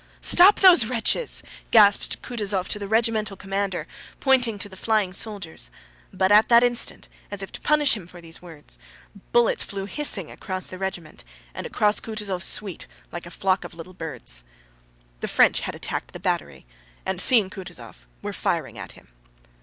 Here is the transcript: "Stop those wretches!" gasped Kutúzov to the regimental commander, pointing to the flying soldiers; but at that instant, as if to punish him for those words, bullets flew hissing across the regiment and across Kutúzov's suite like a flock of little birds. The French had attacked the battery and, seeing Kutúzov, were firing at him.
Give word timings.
"Stop 0.21 0.61
those 0.61 0.87
wretches!" 0.87 1.43
gasped 1.69 2.23
Kutúzov 2.23 2.67
to 2.69 2.79
the 2.79 2.87
regimental 2.87 3.37
commander, 3.37 3.85
pointing 4.19 4.57
to 4.57 4.67
the 4.67 4.75
flying 4.75 5.13
soldiers; 5.13 5.69
but 6.11 6.31
at 6.31 6.49
that 6.49 6.63
instant, 6.63 7.07
as 7.29 7.43
if 7.43 7.51
to 7.51 7.61
punish 7.61 7.95
him 7.95 8.07
for 8.07 8.19
those 8.19 8.41
words, 8.41 8.79
bullets 9.31 9.63
flew 9.63 9.85
hissing 9.85 10.31
across 10.31 10.65
the 10.65 10.79
regiment 10.79 11.23
and 11.53 11.67
across 11.67 11.99
Kutúzov's 11.99 12.45
suite 12.47 12.87
like 13.11 13.27
a 13.27 13.29
flock 13.29 13.63
of 13.63 13.75
little 13.75 13.93
birds. 13.93 14.43
The 15.19 15.27
French 15.27 15.59
had 15.59 15.75
attacked 15.75 16.13
the 16.13 16.19
battery 16.19 16.65
and, 17.05 17.21
seeing 17.21 17.51
Kutúzov, 17.51 18.07
were 18.23 18.33
firing 18.33 18.79
at 18.79 18.93
him. 18.93 19.09